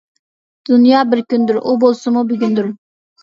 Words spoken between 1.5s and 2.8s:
ئۇ بولسىمۇ بۈگۈندۇر!